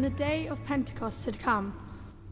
When 0.00 0.10
the 0.10 0.16
day 0.16 0.46
of 0.46 0.64
Pentecost 0.64 1.26
had 1.26 1.38
come, 1.38 1.78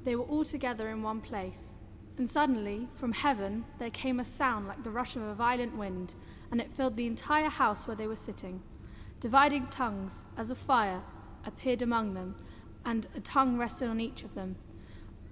they 0.03 0.17
were 0.17 0.25
all 0.25 0.43
together 0.43 0.89
in 0.89 1.03
one 1.03 1.21
place. 1.21 1.75
And 2.17 2.29
suddenly, 2.29 2.89
from 2.95 3.13
heaven, 3.13 3.67
there 3.79 3.91
came 3.91 4.21
a 4.21 4.25
sound 4.25 4.67
like 4.67 4.83
the 4.83 4.91
rush 4.91 5.17
of 5.17 5.23
a 5.23 5.35
violent 5.35 5.77
wind, 5.77 6.15
and 6.51 6.63
it 6.63 6.73
filled 6.73 6.97
the 6.97 7.07
entire 7.07 7.51
house 7.51 7.87
where 7.87 7.95
they 7.95 8.07
were 8.07 8.17
sitting. 8.17 8.63
Dividing 9.21 9.67
tongues, 9.67 10.23
as 10.39 10.49
of 10.49 10.57
fire, 10.57 11.03
appeared 11.45 11.83
among 11.83 12.15
them, 12.15 12.37
and 12.87 13.07
a 13.15 13.21
tongue 13.21 13.59
rested 13.59 13.91
on 13.91 14.01
each 14.01 14.25
of 14.25 14.35
them. 14.35 14.57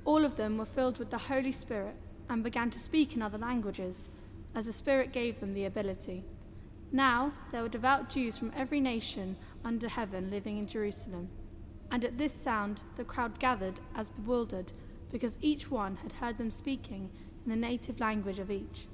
All 0.05 0.23
of 0.23 0.37
them 0.37 0.59
were 0.59 0.67
filled 0.67 0.99
with 0.99 1.09
the 1.09 1.17
Holy 1.17 1.53
Spirit 1.53 1.97
and 2.29 2.45
began 2.45 2.69
to 2.69 2.79
speak 2.79 3.17
in 3.17 3.23
other 3.23 3.39
languages, 3.39 4.11
as 4.55 4.67
the 4.67 4.75
Spirit 4.75 5.11
gave 5.11 5.41
them 5.41 5.55
the 5.55 5.65
ability. 5.65 6.23
Now 6.93 7.33
there 7.51 7.63
were 7.63 7.71
devout 7.71 8.11
Jews 8.11 8.37
from 8.37 8.53
every 8.55 8.81
nation 8.81 9.39
under 9.65 9.89
heaven 9.89 10.31
living 10.31 10.59
in 10.59 10.67
Jerusalem. 10.67 11.31
And 11.91 12.05
at 12.05 12.19
this 12.19 12.33
sound 12.33 12.83
the 12.97 13.05
crowd 13.05 13.39
gathered 13.39 13.81
as 13.95 14.09
bewildered, 14.09 14.73
because 15.11 15.39
each 15.41 15.71
one 15.71 15.97
had 15.97 16.13
heard 16.15 16.39
them 16.39 16.51
speaking 16.51 17.11
in 17.45 17.51
the 17.51 17.57
native 17.57 18.01
language 18.01 18.39
of 18.39 18.51
each. 18.51 18.89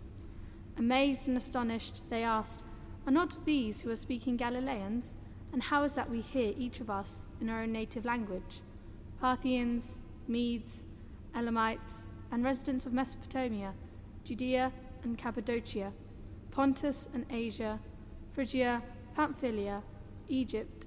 Amazed 0.77 1.29
and 1.29 1.37
astonished, 1.37 2.03
they 2.11 2.23
asked, 2.23 2.63
Are 3.07 3.13
not 3.13 3.45
these 3.45 3.81
who 3.81 3.91
are 3.91 3.97
speaking 3.97 4.37
Galileans? 4.37 5.17
And 5.53 5.63
how 5.63 5.83
is 5.83 5.95
that 5.95 6.11
we 6.11 6.21
hear 6.21 6.55
each 6.57 6.81
of 6.81 6.89
us 6.89 7.29
in 7.41 7.51
our 7.51 7.63
own 7.63 7.73
native 7.73 8.05
language? 8.05 8.63
Parthians, 9.21 10.01
Medes, 10.27 10.85
Elamites, 11.35 12.07
and 12.31 12.43
residents 12.43 12.87
of 12.87 12.93
Mesopotamia, 12.93 13.75
Judea 14.25 14.73
and 15.03 15.19
Cappadocia, 15.19 15.93
Pontus 16.51 17.09
and 17.13 17.27
Asia, 17.31 17.79
Phrygia, 18.31 18.83
Pamphylia, 19.15 19.83
Egypt, 20.29 20.87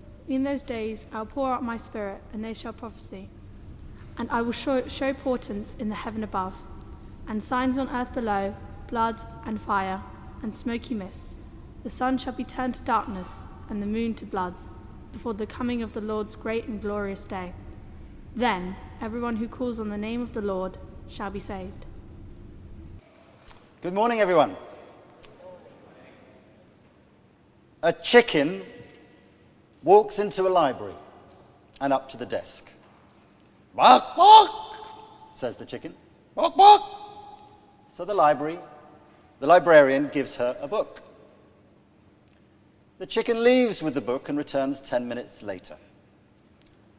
in 0.35 0.43
those 0.43 0.63
days 0.63 1.05
I'll 1.11 1.25
pour 1.25 1.51
out 1.51 1.63
my 1.63 1.77
spirit, 1.77 2.21
and 2.33 2.43
they 2.43 2.53
shall 2.53 2.73
prophesy. 2.73 3.29
And 4.17 4.29
I 4.29 4.41
will 4.41 4.51
show, 4.51 4.87
show 4.87 5.13
portents 5.13 5.75
in 5.79 5.89
the 5.89 5.95
heaven 5.95 6.23
above, 6.23 6.55
and 7.27 7.43
signs 7.43 7.77
on 7.77 7.89
earth 7.89 8.13
below 8.13 8.55
blood 8.87 9.23
and 9.45 9.61
fire 9.61 10.01
and 10.43 10.55
smoky 10.55 10.93
mist. 10.93 11.35
The 11.83 11.89
sun 11.89 12.17
shall 12.17 12.33
be 12.33 12.43
turned 12.43 12.75
to 12.75 12.83
darkness, 12.83 13.43
and 13.69 13.81
the 13.81 13.87
moon 13.87 14.13
to 14.15 14.25
blood, 14.25 14.55
before 15.11 15.33
the 15.33 15.45
coming 15.45 15.81
of 15.81 15.93
the 15.93 16.01
Lord's 16.01 16.35
great 16.35 16.65
and 16.65 16.81
glorious 16.81 17.25
day. 17.25 17.53
Then 18.35 18.75
everyone 19.01 19.37
who 19.37 19.47
calls 19.47 19.79
on 19.79 19.89
the 19.89 19.97
name 19.97 20.21
of 20.21 20.33
the 20.33 20.41
Lord 20.41 20.77
shall 21.07 21.31
be 21.31 21.39
saved. 21.39 21.85
Good 23.81 23.93
morning, 23.93 24.19
everyone. 24.19 24.55
A 27.83 27.91
chicken 27.91 28.63
walks 29.83 30.19
into 30.19 30.47
a 30.47 30.49
library 30.49 30.95
and 31.79 31.91
up 31.91 32.09
to 32.09 32.17
the 32.17 32.25
desk. 32.25 32.65
Bark, 33.75 34.15
bark, 34.15 34.51
says 35.33 35.55
the 35.55 35.65
chicken. 35.65 35.95
Bark, 36.35 36.55
bark. 36.55 36.81
So 37.93 38.05
the 38.05 38.13
library, 38.13 38.59
the 39.39 39.47
librarian 39.47 40.09
gives 40.09 40.35
her 40.35 40.55
a 40.61 40.67
book. 40.67 41.01
The 42.99 43.07
chicken 43.07 43.43
leaves 43.43 43.81
with 43.81 43.95
the 43.95 44.01
book 44.01 44.29
and 44.29 44.37
returns 44.37 44.79
10 44.81 45.07
minutes 45.07 45.41
later. 45.41 45.75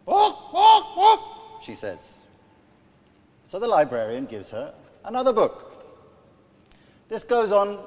Bark, 0.05 0.37
bark, 0.53 0.85
bark, 0.97 1.21
she 1.63 1.75
says. 1.75 2.21
So 3.47 3.61
the 3.61 3.69
librarian 3.69 4.27
gives 4.27 4.51
her 4.51 4.75
another 5.05 5.33
book. 5.33 5.69
This 7.09 7.23
goes 7.23 7.53
on 7.53 7.79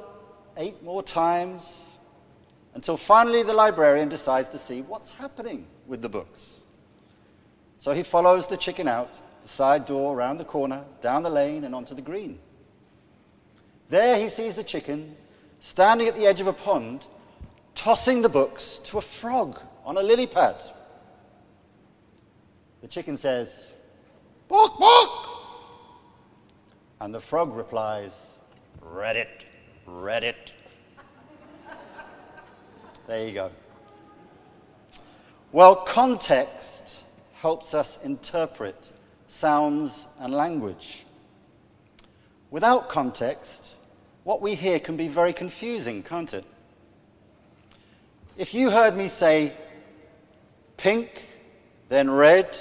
eight 0.55 0.81
more 0.83 1.03
times 1.03 1.89
until 2.75 2.97
finally 2.97 3.41
the 3.41 3.53
librarian 3.53 4.09
decides 4.09 4.49
to 4.49 4.59
see 4.59 4.81
what's 4.81 5.09
happening 5.09 5.65
with 5.87 6.01
the 6.01 6.09
books. 6.09 6.61
So 7.77 7.93
he 7.93 8.03
follows 8.03 8.47
the 8.47 8.57
chicken 8.57 8.87
out, 8.87 9.19
the 9.41 9.47
side 9.47 9.85
door, 9.85 10.15
around 10.15 10.37
the 10.37 10.45
corner, 10.45 10.83
down 11.01 11.23
the 11.23 11.29
lane, 11.29 11.63
and 11.63 11.73
onto 11.73 11.95
the 11.95 12.01
green. 12.01 12.37
There 13.89 14.19
he 14.19 14.27
sees 14.27 14.55
the 14.55 14.63
chicken 14.63 15.15
standing 15.61 16.07
at 16.07 16.15
the 16.15 16.27
edge 16.27 16.41
of 16.41 16.47
a 16.47 16.53
pond, 16.53 17.07
tossing 17.75 18.21
the 18.21 18.29
books 18.29 18.79
to 18.79 18.97
a 18.97 19.01
frog 19.01 19.59
on 19.85 19.97
a 19.97 20.03
lily 20.03 20.27
pad. 20.27 20.61
The 22.81 22.87
chicken 22.87 23.17
says, 23.17 23.71
Book, 24.47 24.77
book! 24.77 25.29
And 26.99 27.13
the 27.13 27.21
frog 27.21 27.55
replies, 27.55 28.11
Read 28.81 29.15
it, 29.15 29.45
read 29.87 30.23
it. 30.23 30.51
There 33.07 33.27
you 33.27 33.33
go. 33.33 33.51
Well, 35.51 35.75
context 35.75 37.03
helps 37.33 37.73
us 37.73 37.99
interpret 38.03 38.91
sounds 39.27 40.07
and 40.19 40.33
language. 40.33 41.05
Without 42.49 42.89
context, 42.89 43.75
what 44.23 44.41
we 44.41 44.55
hear 44.55 44.79
can 44.79 44.97
be 44.97 45.07
very 45.07 45.33
confusing, 45.33 46.01
can't 46.01 46.33
it? 46.33 46.45
If 48.37 48.53
you 48.53 48.71
heard 48.71 48.97
me 48.97 49.07
say 49.07 49.53
pink, 50.77 51.25
then 51.89 52.09
red, 52.09 52.57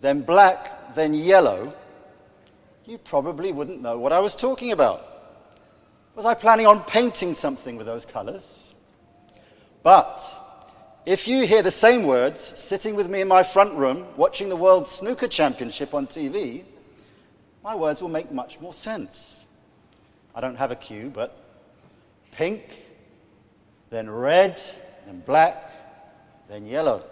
then 0.00 0.20
black, 0.20 0.94
then 0.94 1.14
yellow, 1.14 1.72
you 2.84 2.98
probably 2.98 3.52
wouldn't 3.52 3.80
know 3.80 3.98
what 3.98 4.12
I 4.12 4.20
was 4.20 4.36
talking 4.36 4.72
about. 4.72 5.06
Was 6.14 6.26
I 6.26 6.34
planning 6.34 6.66
on 6.66 6.84
painting 6.84 7.32
something 7.32 7.76
with 7.76 7.86
those 7.86 8.04
colors? 8.04 8.74
But 9.82 10.22
if 11.06 11.26
you 11.26 11.46
hear 11.46 11.62
the 11.62 11.70
same 11.70 12.04
words 12.04 12.40
sitting 12.40 12.94
with 12.94 13.08
me 13.08 13.22
in 13.22 13.28
my 13.28 13.42
front 13.42 13.74
room 13.74 14.06
watching 14.16 14.48
the 14.48 14.56
World 14.56 14.86
Snooker 14.86 15.28
Championship 15.28 15.94
on 15.94 16.06
TV, 16.06 16.64
my 17.64 17.74
words 17.74 18.02
will 18.02 18.08
make 18.08 18.30
much 18.30 18.60
more 18.60 18.74
sense. 18.74 19.44
I 20.34 20.40
don't 20.40 20.56
have 20.56 20.70
a 20.70 20.76
cue, 20.76 21.10
but 21.12 21.36
pink, 22.30 22.62
then 23.90 24.08
red, 24.08 24.60
then 25.06 25.20
black, 25.20 25.70
then 26.48 26.66
yellow. 26.66 27.02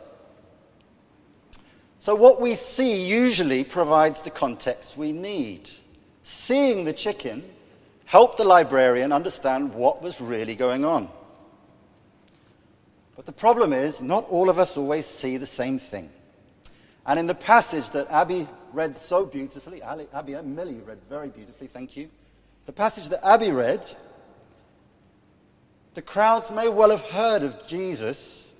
So, 1.99 2.15
what 2.15 2.41
we 2.41 2.55
see 2.55 3.05
usually 3.07 3.65
provides 3.65 4.23
the 4.23 4.31
context 4.31 4.97
we 4.97 5.11
need. 5.13 5.69
Seeing 6.23 6.85
the 6.85 6.93
chicken 6.93 7.43
helped 8.05 8.37
the 8.37 8.45
librarian 8.45 9.13
understand 9.13 9.75
what 9.75 10.01
was 10.01 10.21
really 10.21 10.55
going 10.55 10.85
on. 10.85 11.11
But 13.19 13.27
the 13.27 13.33
problem 13.33 13.73
is, 13.73 14.01
not 14.01 14.29
all 14.29 14.49
of 14.49 14.61
us 14.61 14.77
always 14.77 15.05
see 15.05 15.39
the 15.39 15.45
same 15.45 15.81
thing. 15.81 16.09
And 17.05 17.19
in 17.19 17.27
the 17.27 17.35
passage 17.35 17.91
that 17.91 18.09
Abby 18.13 18.47
read 18.73 18.95
so 18.95 19.27
beautifully, 19.27 19.83
Abby 19.83 20.35
and 20.35 20.55
Millie 20.55 20.81
read 20.87 20.99
very 21.09 21.27
beautifully, 21.27 21.67
thank 21.67 21.97
you. 21.97 22.11
The 22.67 22.73
passage 22.73 23.09
that 23.09 23.27
Abby 23.27 23.51
read, 23.51 23.91
the 25.95 26.03
crowds 26.03 26.53
may 26.53 26.69
well 26.69 26.91
have 26.91 27.01
heard 27.11 27.43
of 27.43 27.67
Jesus 27.67 28.53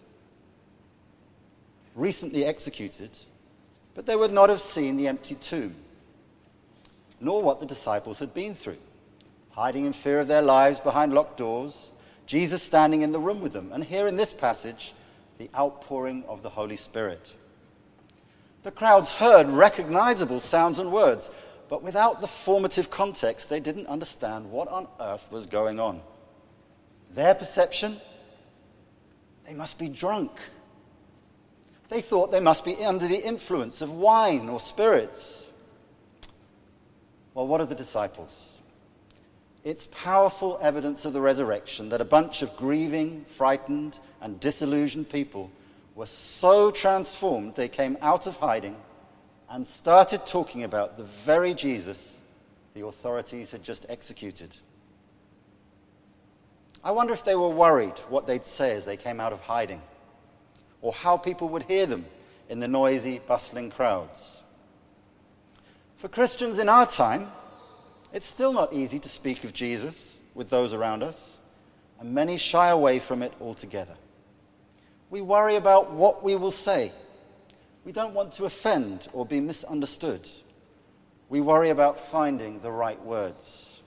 recently 1.95 2.45
executed, 2.45 3.11
but 3.95 4.07
they 4.07 4.17
would 4.17 4.33
not 4.33 4.49
have 4.49 4.61
seen 4.61 4.97
the 4.97 5.07
empty 5.07 5.37
tomb, 5.37 5.77
nor 7.21 7.45
what 7.45 7.61
the 7.61 7.67
disciples 7.67 8.19
had 8.19 8.35
been 8.35 8.57
through, 8.57 8.79
hiding 9.51 9.85
in 9.85 9.93
fear 9.93 10.19
of 10.19 10.27
their 10.27 10.43
lives 10.43 10.81
behind 10.81 11.15
locked 11.15 11.37
doors 11.37 11.93
Jesus 12.29 12.63
standing 12.63 13.01
in 13.01 13.11
the 13.11 13.19
room 13.19 13.41
with 13.41 13.55
them. 13.55 13.73
And 13.73 13.83
here 13.83 14.07
in 14.07 14.17
this 14.17 14.35
passage, 14.35 14.93
the 15.39 15.49
outpouring 15.57 16.25
of 16.29 16.43
the 16.43 16.51
Holy 16.51 16.77
Spirit. 16.77 17.33
The 18.65 18.71
crowds 18.71 19.11
heard 19.11 19.49
recognizable 19.49 20.39
sounds 20.39 20.79
and 20.79 20.93
words, 20.93 21.31
but 21.71 21.83
without 21.83 22.21
the 22.21 22.27
formative 22.27 22.91
context, 22.91 23.49
they 23.49 23.61
didn't 23.61 23.87
understand 23.87 24.51
what 24.51 24.69
on 24.69 24.89
earth 25.01 25.27
was 25.33 25.47
going 25.47 25.81
on. 25.81 26.03
Their 27.15 27.35
perception? 27.35 27.97
They 29.47 29.55
must 29.55 29.79
be 29.79 29.89
drunk. 29.89 30.33
They 31.89 32.03
thought 32.03 32.31
they 32.31 32.41
must 32.41 32.63
be 32.63 32.85
under 32.85 33.09
the 33.09 33.27
influence 33.27 33.81
of 33.81 33.91
wine 33.95 34.51
or 34.51 34.61
spirits. 34.61 35.51
Well, 37.33 37.47
what 37.47 37.63
of 37.63 37.71
the 37.71 37.75
disciples? 37.75 38.61
It's 39.69 39.87
powerful 39.89 40.59
evidence 40.63 41.05
of 41.05 41.13
the 41.13 41.21
resurrection 41.21 41.91
that 41.91 42.01
a 42.01 42.05
bunch 42.07 42.41
of 42.41 42.57
grieving, 42.57 43.27
frightened, 43.29 43.99
and 44.23 44.41
disillusioned 44.41 45.11
people 45.11 45.51
were 45.95 46.07
so 46.07 46.71
transformed 46.71 47.55
they 47.55 47.69
came 47.69 47.99
out 48.01 48.27
of 48.27 48.39
hiding 48.39 48.79
and 49.51 49.67
started 49.67 50.25
talking 50.25 50.65
about 50.65 50.97
the 50.97 51.05
very 51.05 51.53
Jesus 51.53 52.19
the 52.73 52.87
authorities 52.87 53.51
had 53.51 53.63
just 53.63 53.85
executed. 53.91 54.57
I 56.83 56.91
wonder 56.93 57.13
if 57.13 57.27
they 57.27 57.37
were 57.37 57.51
worried 57.51 57.99
what 58.09 58.27
they'd 58.27 58.47
say 58.47 58.75
as 58.75 58.87
they 58.87 58.97
came 58.97 59.21
out 59.21 59.35
of 59.35 59.41
hiding, 59.43 59.83
or 60.81 60.95
how 60.95 61.19
people 61.19 61.51
would 61.51 61.65
hear 61.65 61.85
them 61.85 62.07
in 62.49 62.59
the 62.59 62.69
noisy, 62.69 63.21
bustling 63.29 63.71
crowds. 63.71 64.43
For 65.99 66.09
Christians 66.09 66.59
in 66.59 66.71
our 66.71 66.87
time, 66.87 67.29
it's 68.13 68.27
still 68.27 68.53
not 68.53 68.73
easy 68.73 68.99
to 68.99 69.09
speak 69.09 69.45
of 69.45 69.53
Jesus 69.53 70.21
with 70.35 70.49
those 70.49 70.73
around 70.73 71.03
us, 71.03 71.41
and 72.01 72.15
many 72.15 72.37
shy 72.37 72.69
away 72.69 72.99
from 72.99 73.23
it 73.23 73.33
altogether. 73.41 73.95
We 75.11 75.21
worry 75.21 75.57
about 75.57 75.93
what 75.93 76.23
we 76.23 76.37
will 76.37 76.51
say. 76.51 76.93
We 77.85 77.93
don't 77.93 78.15
want 78.15 78.33
to 78.35 78.45
offend 78.45 79.09
or 79.13 79.27
be 79.27 79.41
misunderstood. 79.41 80.31
We 81.29 81.41
worry 81.41 81.71
about 81.71 81.99
finding 81.99 82.61
the 82.61 82.71
right 82.71 83.03
words. 83.03 83.83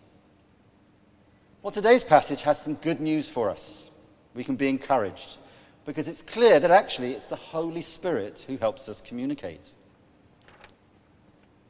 Well, 1.61 1.71
today's 1.71 2.03
passage 2.03 2.41
has 2.41 2.59
some 2.59 2.75
good 2.75 2.99
news 2.99 3.29
for 3.29 3.49
us. 3.49 3.91
We 4.33 4.43
can 4.43 4.55
be 4.55 4.67
encouraged 4.67 5.37
because 5.85 6.07
it's 6.07 6.21
clear 6.21 6.59
that 6.59 6.71
actually 6.71 7.13
it's 7.13 7.27
the 7.27 7.35
Holy 7.35 7.81
Spirit 7.81 8.45
who 8.47 8.57
helps 8.57 8.89
us 8.89 9.01
communicate. 9.01 9.69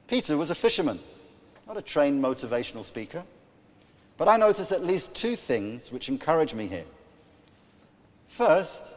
Peter 0.08 0.38
was 0.38 0.50
a 0.50 0.56
fisherman 0.56 1.00
not 1.68 1.78
a 1.78 1.82
trained 1.82 2.24
motivational 2.24 2.84
speaker. 2.84 3.24
But 4.18 4.28
I 4.28 4.38
notice 4.38 4.72
at 4.72 4.86
least 4.86 5.16
two 5.16 5.36
things 5.36 5.92
which 5.92 6.10
encourage 6.10 6.54
me 6.54 6.68
here. 6.68 6.86
First, 8.28 8.94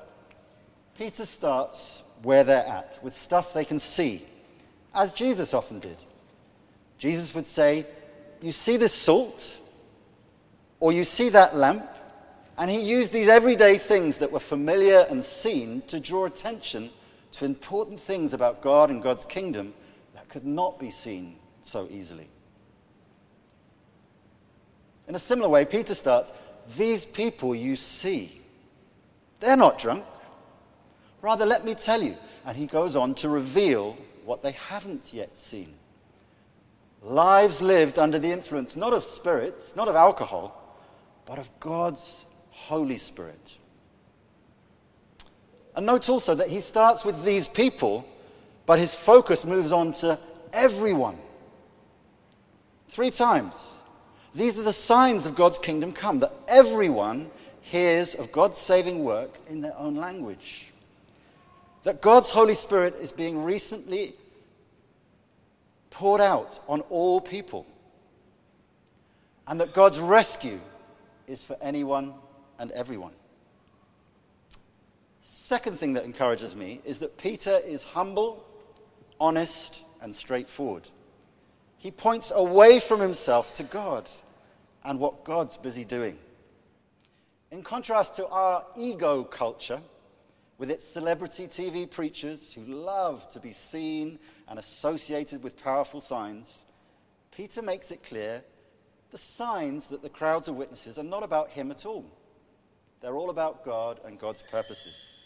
Peter 0.99 1.27
starts 1.27 2.03
where 2.23 2.45
they're 2.45 2.67
at, 2.67 2.99
with 3.03 3.17
stuff 3.17 3.53
they 3.53 3.65
can 3.65 3.79
see, 3.79 4.25
as 4.95 5.13
Jesus 5.13 5.55
often 5.55 5.79
did. 5.79 5.97
Jesus 6.99 7.35
would 7.35 7.49
say, 7.49 7.87
You 8.41 8.53
see 8.53 8.77
this 8.77 8.95
salt? 8.95 9.61
Or 10.81 10.93
you 10.93 11.05
see 11.05 11.31
that 11.31 11.57
lamp? 11.57 11.89
And 12.57 12.71
he 12.71 12.81
used 12.81 13.13
these 13.13 13.29
everyday 13.29 13.79
things 13.79 14.19
that 14.19 14.31
were 14.31 14.41
familiar 14.41 15.07
and 15.11 15.25
seen 15.25 15.83
to 15.89 15.99
draw 15.99 16.27
attention 16.27 16.91
to 17.33 17.45
important 17.45 17.99
things 17.99 18.33
about 18.33 18.63
God 18.63 18.91
and 18.91 19.03
God's 19.03 19.25
kingdom 19.25 19.75
that 20.15 20.29
could 20.29 20.45
not 20.45 20.79
be 20.79 20.91
seen 20.91 21.37
so 21.63 21.89
easily. 21.91 22.29
In 25.09 25.15
a 25.15 25.19
similar 25.19 25.49
way, 25.49 25.65
Peter 25.65 25.95
starts 25.95 26.33
These 26.77 27.07
people 27.07 27.55
you 27.55 27.77
see, 27.77 28.41
they're 29.41 29.57
not 29.57 29.79
drunk. 29.79 30.05
Rather, 31.21 31.47
let 31.47 31.65
me 31.65 31.75
tell 31.75 32.03
you. 32.03 32.17
And 32.47 32.57
he 32.57 32.67
goes 32.67 32.97
on 32.97 33.15
to 33.17 33.29
reveal 33.29 33.97
what 34.25 34.43
they 34.43 34.53
haven't 34.53 35.13
yet 35.13 35.39
seen. 35.39 35.75
Lives 37.03 37.61
lived 37.61 37.99
under 37.99 38.19
the 38.19 38.31
influence 38.31 38.77
not 38.77 38.93
of 38.93 39.05
spirits, 39.05 39.77
not 39.77 39.89
of 39.89 39.97
alcohol, 39.97 40.79
but 41.27 41.39
of 41.39 41.49
God's 41.61 42.25
Holy 42.51 42.97
Spirit. 42.97 43.59
And 45.77 45.87
note 45.87 46.09
also 46.09 46.35
that 46.35 46.49
he 46.49 46.61
starts 46.61 47.05
with 47.05 47.25
these 47.25 47.49
people, 47.49 48.07
but 48.65 48.79
his 48.79 48.95
focus 48.95 49.45
moves 49.45 49.73
on 49.73 49.93
to 49.95 50.19
everyone. 50.53 51.19
Three 52.89 53.11
times. 53.11 53.81
These 54.35 54.59
are 54.59 54.63
the 54.63 54.73
signs 54.73 55.27
of 55.27 55.35
God's 55.35 55.59
kingdom 55.59 55.93
come, 55.93 56.19
that 56.21 56.33
everyone 56.49 57.31
hears 57.61 58.15
of 58.15 58.33
God's 58.33 58.59
saving 58.59 59.05
work 59.05 59.39
in 59.49 59.61
their 59.61 59.77
own 59.79 59.95
language. 59.95 60.73
That 61.85 62.01
God's 62.01 62.31
Holy 62.31 62.55
Spirit 62.55 62.97
is 63.01 63.13
being 63.13 63.43
recently 63.45 64.15
poured 65.91 66.21
out 66.21 66.59
on 66.67 66.81
all 66.91 67.21
people. 67.21 67.67
And 69.47 69.61
that 69.61 69.73
God's 69.73 70.01
rescue 70.01 70.59
is 71.29 71.43
for 71.43 71.57
anyone 71.61 72.15
and 72.59 72.71
everyone. 72.73 73.13
Second 75.23 75.79
thing 75.79 75.93
that 75.93 76.05
encourages 76.05 76.57
me 76.57 76.81
is 76.85 76.99
that 76.99 77.17
Peter 77.17 77.61
is 77.65 77.85
humble, 77.85 78.45
honest, 79.21 79.83
and 80.03 80.15
straightforward. 80.15 80.89
He 81.79 81.91
points 81.91 82.33
away 82.35 82.81
from 82.81 83.01
himself 83.01 83.55
to 83.55 83.63
God 83.63 84.11
and 84.85 84.99
what 84.99 85.25
God's 85.25 85.57
busy 85.57 85.85
doing. 85.85 86.19
In 87.51 87.63
contrast 87.63 88.17
to 88.17 88.27
our 88.29 88.67
ego 88.77 89.25
culture, 89.25 89.81
with 90.59 90.71
its 90.71 90.87
celebrity 90.87 91.47
TV 91.47 91.91
preachers 91.91 92.53
who 92.53 92.63
love 92.65 93.29
to 93.31 93.41
be 93.41 93.51
seen 93.51 94.19
and 94.49 94.59
associated 94.59 95.43
with 95.43 95.63
powerful 95.63 96.01
signs, 96.01 96.65
Peter 97.31 97.63
makes 97.63 97.91
it 97.91 98.03
clear 98.03 98.43
the 99.11 99.19
signs 99.19 99.89
that 99.89 100.03
the 100.03 100.09
crowds 100.09 100.49
are 100.49 100.53
witnesses 100.53 100.99
are 100.99 101.05
not 101.05 101.23
about 101.23 101.51
him 101.51 101.71
at 101.71 101.87
all. 101.87 102.05
They're 103.01 103.17
all 103.17 103.31
about 103.31 103.65
God 103.65 104.01
and 104.05 104.19
God's 104.19 104.43
purposes. 104.43 105.19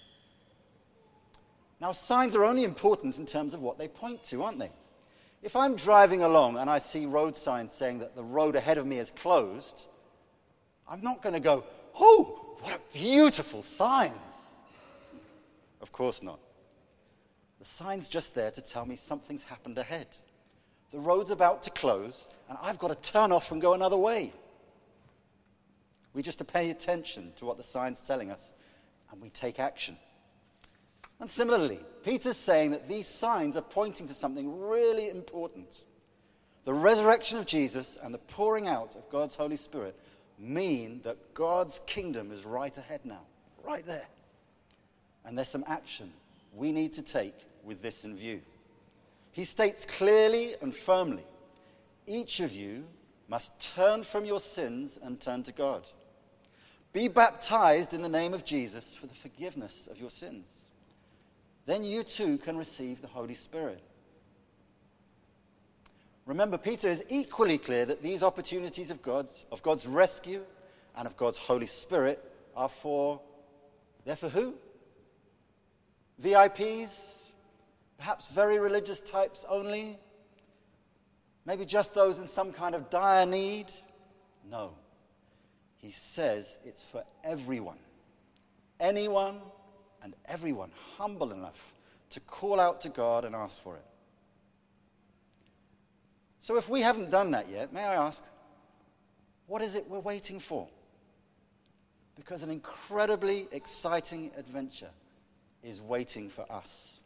Now, 1.80 1.92
signs 1.92 2.34
are 2.34 2.44
only 2.44 2.64
important 2.64 3.18
in 3.18 3.26
terms 3.26 3.54
of 3.54 3.60
what 3.60 3.78
they 3.78 3.88
point 3.88 4.24
to, 4.24 4.42
aren't 4.42 4.58
they? 4.58 4.72
If 5.42 5.54
I'm 5.54 5.76
driving 5.76 6.22
along 6.22 6.58
and 6.58 6.68
I 6.68 6.78
see 6.78 7.06
road 7.06 7.36
signs 7.36 7.72
saying 7.72 8.00
that 8.00 8.16
the 8.16 8.24
road 8.24 8.56
ahead 8.56 8.78
of 8.78 8.86
me 8.86 8.98
is 8.98 9.10
closed, 9.10 9.86
I'm 10.88 11.02
not 11.02 11.22
going 11.22 11.34
to 11.34 11.40
go, 11.40 11.64
oh, 11.98 12.56
what 12.60 12.92
beautiful 12.92 13.62
signs. 13.62 14.54
Of 15.80 15.92
course 15.92 16.22
not. 16.22 16.40
The 17.58 17.64
sign's 17.64 18.08
just 18.08 18.34
there 18.34 18.50
to 18.50 18.60
tell 18.60 18.84
me 18.84 18.96
something's 18.96 19.44
happened 19.44 19.78
ahead. 19.78 20.08
The 20.90 20.98
road's 20.98 21.30
about 21.30 21.62
to 21.64 21.70
close, 21.70 22.30
and 22.48 22.56
I've 22.62 22.78
got 22.78 22.88
to 22.88 23.12
turn 23.12 23.30
off 23.30 23.52
and 23.52 23.60
go 23.60 23.74
another 23.74 23.96
way. 23.96 24.32
We 26.14 26.22
just 26.22 26.44
pay 26.46 26.70
attention 26.70 27.32
to 27.36 27.44
what 27.44 27.58
the 27.58 27.62
sign's 27.62 28.00
telling 28.00 28.30
us, 28.30 28.54
and 29.12 29.20
we 29.20 29.30
take 29.30 29.60
action. 29.60 29.96
And 31.20 31.28
similarly, 31.28 31.80
Peter's 32.04 32.36
saying 32.36 32.70
that 32.70 32.88
these 32.88 33.08
signs 33.08 33.56
are 33.56 33.62
pointing 33.62 34.06
to 34.06 34.14
something 34.14 34.60
really 34.60 35.08
important. 35.08 35.84
The 36.64 36.74
resurrection 36.74 37.38
of 37.38 37.46
Jesus 37.46 37.98
and 38.02 38.14
the 38.14 38.18
pouring 38.18 38.68
out 38.68 38.94
of 38.94 39.08
God's 39.10 39.34
Holy 39.34 39.56
Spirit 39.56 39.98
mean 40.38 41.00
that 41.02 41.34
God's 41.34 41.80
kingdom 41.86 42.30
is 42.30 42.44
right 42.44 42.76
ahead 42.76 43.00
now, 43.04 43.22
right 43.64 43.84
there. 43.84 44.06
And 45.24 45.36
there's 45.36 45.48
some 45.48 45.64
action 45.66 46.12
we 46.54 46.72
need 46.72 46.92
to 46.94 47.02
take 47.02 47.34
with 47.64 47.82
this 47.82 48.04
in 48.04 48.16
view. 48.16 48.40
He 49.32 49.44
states 49.44 49.84
clearly 49.84 50.54
and 50.62 50.74
firmly 50.74 51.24
each 52.06 52.40
of 52.40 52.52
you 52.52 52.84
must 53.28 53.52
turn 53.74 54.02
from 54.02 54.24
your 54.24 54.40
sins 54.40 54.98
and 55.02 55.20
turn 55.20 55.42
to 55.42 55.52
God. 55.52 55.86
Be 56.92 57.08
baptized 57.08 57.92
in 57.92 58.00
the 58.00 58.08
name 58.08 58.32
of 58.32 58.44
Jesus 58.44 58.94
for 58.94 59.06
the 59.06 59.14
forgiveness 59.14 59.88
of 59.90 59.98
your 59.98 60.08
sins 60.08 60.67
then 61.68 61.84
you 61.84 62.02
too 62.02 62.38
can 62.38 62.56
receive 62.56 63.02
the 63.02 63.08
Holy 63.08 63.34
Spirit. 63.34 63.82
Remember, 66.24 66.56
Peter 66.56 66.88
is 66.88 67.04
equally 67.10 67.58
clear 67.58 67.84
that 67.84 68.00
these 68.00 68.22
opportunities 68.22 68.90
of 68.90 69.02
God's, 69.02 69.44
of 69.52 69.62
God's 69.62 69.86
rescue 69.86 70.42
and 70.96 71.06
of 71.06 71.18
God's 71.18 71.36
Holy 71.36 71.66
Spirit 71.66 72.24
are 72.56 72.70
for, 72.70 73.20
they're 74.06 74.16
for 74.16 74.30
who? 74.30 74.54
VIPs? 76.22 77.32
Perhaps 77.98 78.28
very 78.28 78.58
religious 78.58 79.02
types 79.02 79.44
only? 79.46 79.98
Maybe 81.44 81.66
just 81.66 81.92
those 81.92 82.18
in 82.18 82.26
some 82.26 82.50
kind 82.50 82.74
of 82.74 82.88
dire 82.88 83.26
need? 83.26 83.66
No. 84.48 84.72
He 85.76 85.90
says 85.90 86.58
it's 86.64 86.82
for 86.82 87.04
everyone. 87.22 87.78
Anyone 88.80 89.42
and 90.02 90.14
everyone 90.26 90.70
humble 90.96 91.32
enough 91.32 91.72
to 92.10 92.20
call 92.20 92.60
out 92.60 92.80
to 92.82 92.88
God 92.88 93.24
and 93.24 93.34
ask 93.34 93.60
for 93.60 93.76
it. 93.76 93.84
So, 96.40 96.56
if 96.56 96.68
we 96.68 96.80
haven't 96.80 97.10
done 97.10 97.32
that 97.32 97.48
yet, 97.48 97.72
may 97.72 97.82
I 97.84 97.94
ask, 97.94 98.24
what 99.46 99.62
is 99.62 99.74
it 99.74 99.88
we're 99.88 99.98
waiting 100.00 100.40
for? 100.40 100.68
Because 102.16 102.42
an 102.42 102.50
incredibly 102.50 103.48
exciting 103.52 104.30
adventure 104.36 104.90
is 105.62 105.80
waiting 105.80 106.28
for 106.28 106.50
us. 106.50 107.00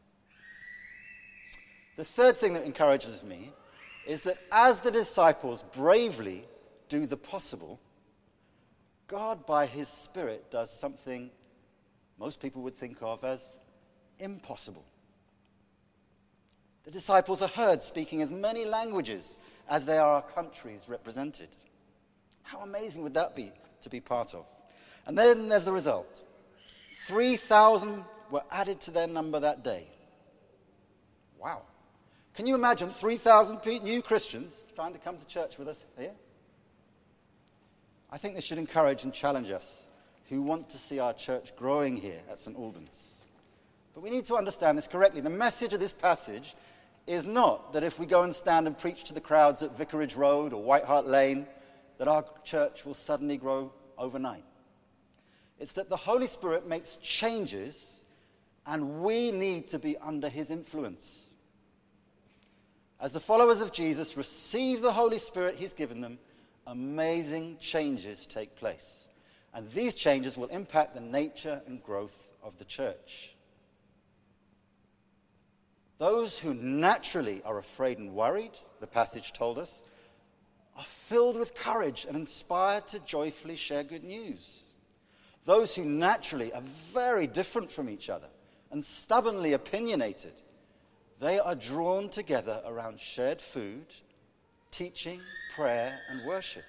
The 1.97 2.05
third 2.05 2.37
thing 2.37 2.55
that 2.55 2.65
encourages 2.65 3.23
me 3.23 3.53
is 4.07 4.23
that 4.23 4.39
as 4.51 4.81
the 4.81 4.91
disciples 4.91 5.63
bravely 5.75 6.45
do 6.89 7.07
the 7.07 7.17
possible, 7.17 7.81
God, 9.07 9.47
by 9.47 9.67
His 9.67 9.89
Spirit, 9.89 10.51
does 10.51 10.71
something 10.71 11.31
most 12.23 12.39
people 12.39 12.63
would 12.63 12.77
think 12.77 12.99
of 13.03 13.25
as 13.25 13.59
impossible. 14.21 14.85
The 16.85 16.93
disciples 16.93 17.43
are 17.43 17.49
heard 17.49 17.83
speaking 17.83 18.23
as 18.23 18.31
many 18.31 18.65
languages 18.65 19.41
as 19.69 19.87
there 19.87 20.03
are 20.03 20.23
countries 20.23 20.83
represented. 20.87 21.49
How 22.45 22.61
amazing 22.61 23.03
would 23.03 23.15
that 23.15 23.35
be 23.35 23.51
to 23.81 23.91
be 23.91 23.99
part 23.99 24.35
of? 24.35 24.47
And 25.05 25.19
then 25.19 25.49
there's 25.49 25.65
the 25.65 25.73
result 25.73 26.23
3,000 27.09 28.05
were 28.31 28.45
added 28.53 28.81
to 28.83 28.93
their 28.93 29.09
number 29.09 29.41
that 29.41 29.65
day. 29.65 29.89
Wow. 31.41 31.63
Can 32.37 32.47
you 32.47 32.55
imagine 32.55 32.89
3,000 32.89 33.83
new 33.83 34.01
Christians 34.01 34.63
trying 34.77 34.93
to 34.93 35.01
come 35.01 35.19
to 35.19 35.27
church 35.27 35.59
with 35.59 35.67
us 35.67 35.85
here? 35.99 36.15
I 38.13 38.17
think 38.17 38.37
this 38.37 38.45
should 38.45 38.59
encourage 38.59 39.03
and 39.03 39.13
challenge 39.13 39.51
us 39.51 39.89
who 40.33 40.41
want 40.41 40.67
to 40.71 40.79
see 40.79 40.99
our 40.99 41.13
church 41.13 41.55
growing 41.57 41.95
here 41.95 42.21
at 42.31 42.39
St. 42.39 42.57
Albans. 42.57 43.23
But 43.93 44.03
we 44.03 44.09
need 44.09 44.25
to 44.25 44.37
understand 44.37 44.79
this 44.79 44.89
correctly. 44.89 45.21
The 45.21 45.29
message 45.29 45.75
of 45.75 45.81
this 45.81 45.93
passage 45.93 46.55
is 47.07 47.27
not 47.27 47.75
that 47.75 47.85
if 47.85 47.99
we 47.99 48.07
go 48.07 48.23
and 48.23 48.35
stand 48.35 48.67
and 48.67 48.79
preach 48.79 49.05
to 49.05 49.13
the 49.13 49.21
crowds 49.21 49.63
at 49.63 49.77
Vicarage 49.77 50.17
Road 50.17 50.55
or 50.55 50.63
White 50.63 50.85
Hart 50.85 51.07
Lane, 51.07 51.47
that 51.99 52.09
our 52.09 52.25
church 52.45 52.87
will 52.87 52.95
suddenly 52.95 53.37
grow 53.37 53.75
overnight. 53.99 54.45
It's 55.59 55.75
that 55.75 55.91
the 55.91 55.99
Holy 55.99 56.27
Spirit 56.27 56.67
makes 56.67 56.97
changes 56.97 58.03
and 58.67 59.03
we 59.03 59.33
need 59.33 59.69
to 59.69 59.79
be 59.79 59.99
under 59.99 60.31
his 60.31 60.51
influence. 60.51 61.29
As 62.99 63.13
the 63.13 63.21
followers 63.21 63.61
of 63.61 63.71
Jesus 63.71 64.17
receive 64.17 64.81
the 64.81 64.93
Holy 64.93 65.19
Spirit 65.19 65.57
he's 65.57 65.75
given 65.75 66.01
them, 66.01 66.19
amazing 66.67 67.59
changes 67.61 68.25
take 68.25 68.57
place. 68.57 69.02
And 69.55 69.71
these 69.71 69.95
changes 69.95 70.37
will 70.37 70.47
impact 70.47 70.95
the 70.95 71.01
nature 71.01 71.61
and 71.67 71.83
growth 71.83 72.31
of 72.43 72.57
the 72.59 72.65
church. 72.65 73.35
Those 75.99 76.39
who 76.39 76.55
naturally 76.55 77.43
are 77.45 77.59
afraid 77.59 77.99
and 77.99 78.15
worried, 78.15 78.59
the 78.81 78.87
passage 78.87 79.33
told 79.33 79.59
us, 79.59 79.85
are 80.77 80.85
filled 80.85 81.37
with 81.37 81.55
courage 81.55 82.07
and 82.09 82.17
inspired 82.17 82.87
to 82.89 82.99
joyfully 83.01 83.57
share 83.57 83.85
good 83.85 84.03
news. 84.03 84.73
Those 85.45 85.75
who 85.75 85.85
naturally 85.85 86.53
are 86.53 86.63
very 86.93 87.27
different 87.27 87.71
from 87.71 87.89
each 87.89 88.09
other 88.09 88.29
and 88.71 88.85
stubbornly 88.85 89.53
opinionated, 89.53 90.41
they 91.21 91.39
are 91.39 91.55
drawn 91.55 92.09
together 92.09 92.63
around 92.67 92.99
shared 92.99 93.41
food, 93.41 93.87
teaching, 94.71 95.21
prayer, 95.55 95.97
and 96.11 96.27
worship. 96.27 96.65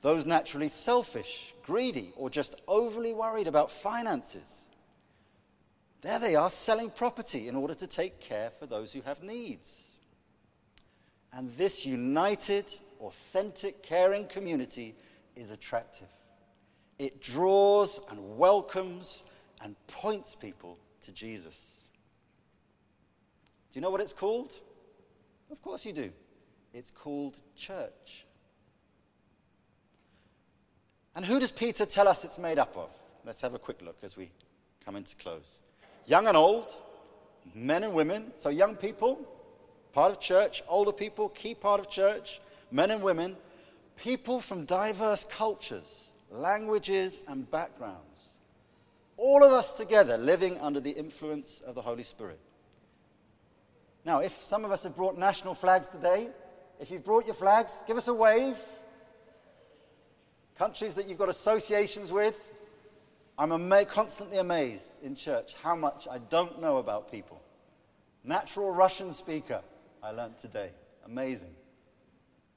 Those 0.00 0.24
naturally 0.26 0.68
selfish, 0.68 1.54
greedy, 1.64 2.12
or 2.16 2.30
just 2.30 2.60
overly 2.68 3.12
worried 3.12 3.48
about 3.48 3.70
finances, 3.70 4.68
there 6.02 6.18
they 6.18 6.36
are 6.36 6.50
selling 6.50 6.90
property 6.90 7.48
in 7.48 7.56
order 7.56 7.74
to 7.74 7.86
take 7.86 8.20
care 8.20 8.50
for 8.50 8.66
those 8.66 8.92
who 8.92 9.00
have 9.02 9.22
needs. 9.22 9.96
And 11.32 11.52
this 11.56 11.84
united, 11.84 12.72
authentic, 13.00 13.82
caring 13.82 14.26
community 14.26 14.94
is 15.34 15.50
attractive. 15.50 16.08
It 16.98 17.20
draws 17.20 18.00
and 18.10 18.38
welcomes 18.38 19.24
and 19.62 19.74
points 19.88 20.34
people 20.34 20.78
to 21.02 21.12
Jesus. 21.12 21.88
Do 23.72 23.78
you 23.78 23.82
know 23.82 23.90
what 23.90 24.00
it's 24.00 24.12
called? 24.12 24.60
Of 25.50 25.60
course 25.62 25.84
you 25.84 25.92
do. 25.92 26.12
It's 26.72 26.90
called 26.90 27.38
church. 27.56 28.24
And 31.14 31.24
who 31.24 31.40
does 31.40 31.50
Peter 31.50 31.84
tell 31.86 32.08
us 32.08 32.24
it's 32.24 32.38
made 32.38 32.58
up 32.58 32.76
of? 32.76 32.90
Let's 33.24 33.40
have 33.40 33.54
a 33.54 33.58
quick 33.58 33.82
look 33.82 33.98
as 34.02 34.16
we 34.16 34.30
come 34.84 34.96
into 34.96 35.16
close. 35.16 35.60
Young 36.06 36.26
and 36.26 36.36
old, 36.36 36.74
men 37.54 37.84
and 37.84 37.94
women. 37.94 38.32
So, 38.36 38.48
young 38.48 38.76
people, 38.76 39.20
part 39.92 40.12
of 40.12 40.20
church, 40.20 40.62
older 40.68 40.92
people, 40.92 41.28
key 41.30 41.54
part 41.54 41.80
of 41.80 41.90
church, 41.90 42.40
men 42.70 42.90
and 42.90 43.02
women, 43.02 43.36
people 43.96 44.40
from 44.40 44.64
diverse 44.64 45.24
cultures, 45.24 46.10
languages, 46.30 47.24
and 47.28 47.50
backgrounds. 47.50 48.04
All 49.16 49.44
of 49.44 49.52
us 49.52 49.72
together 49.72 50.16
living 50.16 50.58
under 50.60 50.80
the 50.80 50.92
influence 50.92 51.60
of 51.60 51.74
the 51.74 51.82
Holy 51.82 52.04
Spirit. 52.04 52.38
Now, 54.04 54.20
if 54.20 54.44
some 54.44 54.64
of 54.64 54.70
us 54.70 54.84
have 54.84 54.96
brought 54.96 55.18
national 55.18 55.54
flags 55.54 55.88
today, 55.88 56.28
if 56.80 56.90
you've 56.90 57.04
brought 57.04 57.26
your 57.26 57.34
flags, 57.34 57.82
give 57.86 57.96
us 57.96 58.08
a 58.08 58.14
wave. 58.14 58.56
Countries 60.58 60.96
that 60.96 61.08
you've 61.08 61.18
got 61.18 61.28
associations 61.28 62.10
with, 62.10 62.36
I'm 63.38 63.52
ama- 63.52 63.84
constantly 63.84 64.38
amazed 64.38 64.90
in 65.04 65.14
church 65.14 65.54
how 65.62 65.76
much 65.76 66.08
I 66.10 66.18
don't 66.18 66.60
know 66.60 66.78
about 66.78 67.12
people. 67.12 67.40
Natural 68.24 68.72
Russian 68.72 69.12
speaker, 69.12 69.62
I 70.02 70.10
learned 70.10 70.36
today. 70.40 70.70
Amazing. 71.06 71.54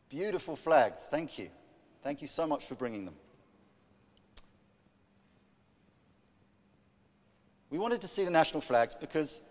Beautiful 0.10 0.56
flags. 0.56 1.06
Thank 1.06 1.38
you. 1.38 1.50
Thank 2.02 2.24
you 2.24 2.28
so 2.28 2.48
much 2.48 2.66
for 2.66 2.74
bringing 2.74 3.06
them. 3.06 3.14
We 7.70 7.78
wanted 7.78 8.02
to 8.02 8.08
see 8.08 8.26
the 8.26 8.32
national 8.32 8.62
flags 8.62 8.96
because, 8.96 9.42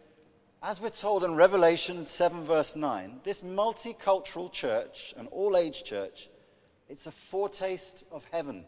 as 0.60 0.80
we're 0.80 0.90
told 0.90 1.22
in 1.22 1.36
Revelation 1.36 2.02
7, 2.02 2.42
verse 2.42 2.74
9, 2.74 3.20
this 3.22 3.42
multicultural 3.42 4.50
church, 4.50 5.14
an 5.16 5.28
all 5.28 5.56
age 5.56 5.84
church, 5.84 6.28
it's 6.90 7.06
a 7.06 7.12
foretaste 7.12 8.04
of 8.10 8.26
heaven. 8.32 8.64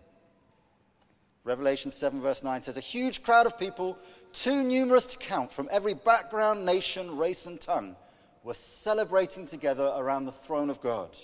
Revelation 1.44 1.90
7, 1.90 2.20
verse 2.20 2.44
9 2.44 2.62
says, 2.62 2.76
A 2.76 2.80
huge 2.80 3.24
crowd 3.24 3.46
of 3.46 3.58
people, 3.58 3.98
too 4.32 4.62
numerous 4.62 5.06
to 5.06 5.18
count, 5.18 5.52
from 5.52 5.68
every 5.72 5.92
background, 5.92 6.64
nation, 6.64 7.16
race, 7.16 7.46
and 7.46 7.60
tongue, 7.60 7.96
were 8.44 8.54
celebrating 8.54 9.44
together 9.44 9.92
around 9.96 10.24
the 10.24 10.32
throne 10.32 10.70
of 10.70 10.80
God, 10.80 11.18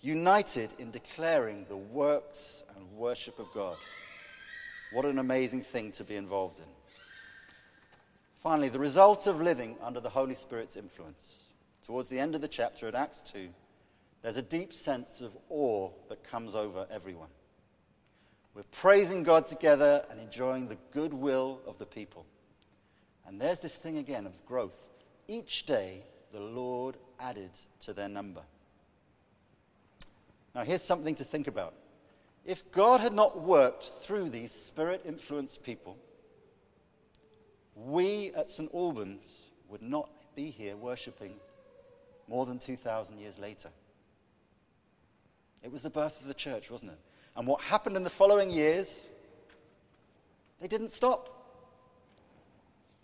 united 0.00 0.74
in 0.78 0.92
declaring 0.92 1.66
the 1.68 1.76
works 1.76 2.62
and 2.76 2.88
worship 2.92 3.40
of 3.40 3.52
God. 3.52 3.76
What 4.92 5.04
an 5.04 5.18
amazing 5.18 5.62
thing 5.62 5.90
to 5.92 6.04
be 6.04 6.14
involved 6.14 6.60
in. 6.60 6.64
Finally, 8.36 8.68
the 8.68 8.78
result 8.78 9.26
of 9.26 9.40
living 9.40 9.76
under 9.82 9.98
the 9.98 10.08
Holy 10.08 10.36
Spirit's 10.36 10.76
influence. 10.76 11.52
Towards 11.84 12.08
the 12.08 12.20
end 12.20 12.36
of 12.36 12.40
the 12.40 12.48
chapter 12.48 12.86
at 12.86 12.94
Acts 12.94 13.22
2, 13.22 13.48
there's 14.22 14.36
a 14.36 14.42
deep 14.42 14.72
sense 14.72 15.20
of 15.20 15.36
awe 15.48 15.90
that 16.08 16.24
comes 16.24 16.54
over 16.54 16.86
everyone. 16.90 17.28
We're 18.54 18.62
praising 18.72 19.22
God 19.22 19.46
together 19.46 20.04
and 20.10 20.20
enjoying 20.20 20.68
the 20.68 20.78
goodwill 20.90 21.60
of 21.66 21.78
the 21.78 21.86
people. 21.86 22.26
And 23.26 23.40
there's 23.40 23.60
this 23.60 23.76
thing 23.76 23.98
again 23.98 24.26
of 24.26 24.44
growth. 24.46 24.76
Each 25.28 25.64
day, 25.66 26.02
the 26.32 26.40
Lord 26.40 26.96
added 27.20 27.50
to 27.80 27.92
their 27.92 28.08
number. 28.08 28.42
Now, 30.54 30.64
here's 30.64 30.82
something 30.82 31.14
to 31.16 31.24
think 31.24 31.46
about. 31.46 31.74
If 32.44 32.70
God 32.72 33.00
had 33.00 33.12
not 33.12 33.40
worked 33.40 33.84
through 34.00 34.30
these 34.30 34.50
spirit 34.50 35.02
influenced 35.04 35.62
people, 35.62 35.96
we 37.76 38.32
at 38.34 38.48
St. 38.48 38.70
Albans 38.74 39.46
would 39.68 39.82
not 39.82 40.10
be 40.34 40.50
here 40.50 40.74
worshipping 40.74 41.34
more 42.26 42.46
than 42.46 42.58
2,000 42.58 43.18
years 43.18 43.38
later. 43.38 43.68
It 45.62 45.72
was 45.72 45.82
the 45.82 45.90
birth 45.90 46.20
of 46.20 46.28
the 46.28 46.34
church, 46.34 46.70
wasn't 46.70 46.92
it? 46.92 46.98
And 47.36 47.46
what 47.46 47.60
happened 47.60 47.96
in 47.96 48.04
the 48.04 48.10
following 48.10 48.50
years, 48.50 49.10
they 50.60 50.68
didn't 50.68 50.92
stop. 50.92 51.34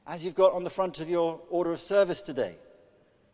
As 0.06 0.24
you've 0.24 0.34
got 0.34 0.52
on 0.52 0.64
the 0.64 0.70
front 0.70 1.00
of 1.00 1.08
your 1.08 1.40
order 1.48 1.72
of 1.72 1.80
service 1.80 2.20
today, 2.20 2.56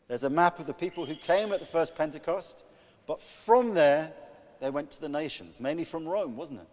there's 0.09 0.25
a 0.25 0.31
map 0.31 0.59
of 0.59 0.67
the 0.67 0.75
people 0.75 1.07
who 1.07 1.15
came 1.15 1.53
at 1.53 1.61
the 1.61 1.67
first 1.67 1.95
Pentecost, 1.95 2.65
but 3.07 3.23
from 3.23 3.75
there, 3.75 4.13
they 4.61 4.71
went 4.71 4.91
to 4.93 5.01
the 5.01 5.09
nations, 5.09 5.59
mainly 5.59 5.85
from 5.85 6.07
Rome, 6.07 6.37
wasn't 6.37 6.61
it? 6.61 6.69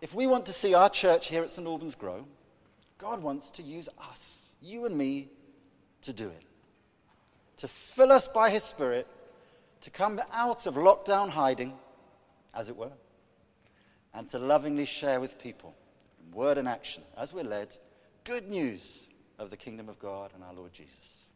If 0.00 0.14
we 0.14 0.26
want 0.26 0.46
to 0.46 0.52
see 0.52 0.74
our 0.74 0.88
church 0.88 1.28
here 1.28 1.42
at 1.42 1.50
St. 1.50 1.66
Albans 1.66 1.94
grow, 1.94 2.26
God 2.98 3.22
wants 3.22 3.50
to 3.52 3.62
use 3.62 3.88
us, 4.10 4.54
you 4.62 4.86
and 4.86 4.96
me, 4.96 5.28
to 6.02 6.12
do 6.12 6.28
it. 6.28 6.42
To 7.58 7.68
fill 7.68 8.12
us 8.12 8.28
by 8.28 8.50
His 8.50 8.62
Spirit, 8.62 9.06
to 9.82 9.90
come 9.90 10.20
out 10.32 10.66
of 10.66 10.74
lockdown 10.74 11.30
hiding, 11.30 11.72
as 12.54 12.68
it 12.68 12.76
were, 12.76 12.92
and 14.14 14.28
to 14.28 14.38
lovingly 14.38 14.84
share 14.84 15.20
with 15.20 15.38
people, 15.38 15.74
in 16.24 16.36
word 16.36 16.58
and 16.58 16.68
action, 16.68 17.02
as 17.16 17.32
we're 17.32 17.44
led, 17.44 17.76
good 18.24 18.48
news 18.48 19.08
of 19.38 19.50
the 19.50 19.56
kingdom 19.56 19.88
of 19.88 19.98
God 19.98 20.32
and 20.34 20.42
our 20.42 20.54
Lord 20.54 20.72
Jesus. 20.72 21.28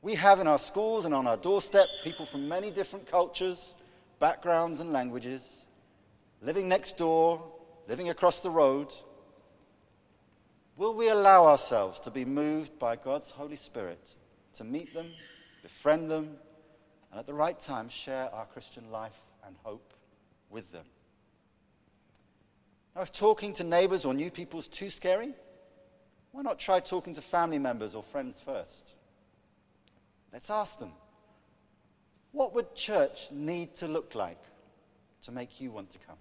We 0.00 0.14
have 0.14 0.38
in 0.38 0.46
our 0.46 0.58
schools 0.58 1.04
and 1.04 1.14
on 1.14 1.26
our 1.26 1.36
doorstep 1.36 1.88
people 2.04 2.24
from 2.24 2.48
many 2.48 2.70
different 2.70 3.06
cultures, 3.06 3.74
backgrounds, 4.20 4.80
and 4.80 4.92
languages 4.92 5.66
living 6.42 6.68
next 6.68 6.96
door, 6.96 7.42
living 7.88 8.10
across 8.10 8.40
the 8.40 8.50
road. 8.50 8.94
Will 10.76 10.94
we 10.94 11.08
allow 11.08 11.46
ourselves 11.46 11.98
to 12.00 12.10
be 12.10 12.24
moved 12.24 12.78
by 12.78 12.96
God's 12.96 13.30
Holy 13.30 13.56
Spirit 13.56 14.14
to 14.54 14.64
meet 14.64 14.94
them, 14.94 15.10
befriend 15.62 16.10
them, 16.10 16.36
and 17.10 17.18
at 17.18 17.26
the 17.26 17.34
right 17.34 17.58
time 17.58 17.88
share 17.88 18.32
our 18.34 18.46
Christian 18.46 18.90
life 18.90 19.20
and 19.46 19.56
hope 19.62 19.92
with 20.50 20.70
them? 20.72 20.84
Now, 22.94 23.02
if 23.02 23.12
talking 23.12 23.52
to 23.54 23.64
neighbors 23.64 24.04
or 24.04 24.14
new 24.14 24.30
people 24.30 24.58
is 24.58 24.68
too 24.68 24.90
scary, 24.90 25.32
why 26.32 26.42
not 26.42 26.58
try 26.58 26.80
talking 26.80 27.14
to 27.14 27.22
family 27.22 27.58
members 27.58 27.94
or 27.94 28.02
friends 28.02 28.40
first? 28.40 28.94
Let's 30.32 30.50
ask 30.50 30.78
them 30.78 30.92
what 32.32 32.54
would 32.54 32.74
church 32.74 33.30
need 33.32 33.74
to 33.76 33.88
look 33.88 34.14
like 34.14 34.40
to 35.22 35.32
make 35.32 35.60
you 35.60 35.70
want 35.70 35.90
to 35.90 35.98
come? 35.98 36.18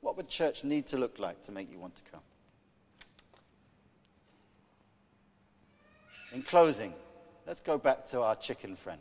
What 0.00 0.16
would 0.16 0.28
church 0.28 0.64
need 0.64 0.86
to 0.88 0.98
look 0.98 1.18
like 1.18 1.42
to 1.42 1.52
make 1.52 1.70
you 1.70 1.78
want 1.78 1.96
to 1.96 2.02
come? 2.10 2.20
In 6.32 6.42
closing, 6.42 6.92
let's 7.46 7.60
go 7.60 7.78
back 7.78 8.04
to 8.06 8.22
our 8.22 8.36
chicken 8.36 8.76
friend. 8.76 9.00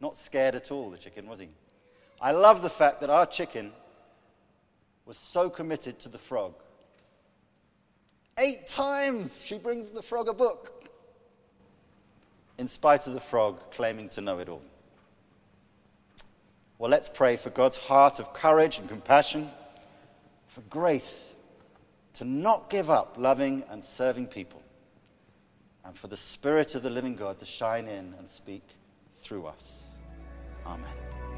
Not 0.00 0.16
scared 0.16 0.54
at 0.54 0.70
all, 0.70 0.90
the 0.90 0.98
chicken, 0.98 1.26
was 1.26 1.40
he? 1.40 1.48
I 2.20 2.32
love 2.32 2.62
the 2.62 2.70
fact 2.70 3.00
that 3.00 3.10
our 3.10 3.26
chicken 3.26 3.72
was 5.06 5.16
so 5.16 5.50
committed 5.50 5.98
to 6.00 6.08
the 6.08 6.18
frog. 6.18 6.54
Eight 8.38 8.66
times 8.66 9.44
she 9.44 9.58
brings 9.58 9.90
the 9.90 10.02
frog 10.02 10.28
a 10.28 10.32
book, 10.32 10.88
in 12.58 12.66
spite 12.68 13.06
of 13.06 13.14
the 13.14 13.20
frog 13.20 13.70
claiming 13.70 14.08
to 14.10 14.20
know 14.20 14.38
it 14.38 14.48
all. 14.48 14.62
Well, 16.78 16.90
let's 16.90 17.08
pray 17.08 17.36
for 17.36 17.50
God's 17.50 17.76
heart 17.76 18.20
of 18.20 18.32
courage 18.32 18.78
and 18.78 18.88
compassion, 18.88 19.50
for 20.48 20.62
grace 20.62 21.32
to 22.14 22.24
not 22.24 22.70
give 22.70 22.88
up 22.90 23.16
loving 23.18 23.62
and 23.70 23.84
serving 23.84 24.26
people 24.26 24.62
and 25.84 25.96
for 25.96 26.08
the 26.08 26.16
Spirit 26.16 26.74
of 26.74 26.82
the 26.82 26.90
living 26.90 27.16
God 27.16 27.38
to 27.38 27.44
shine 27.44 27.86
in 27.86 28.14
and 28.18 28.28
speak 28.28 28.62
through 29.16 29.46
us. 29.46 29.88
Amen. 30.66 31.29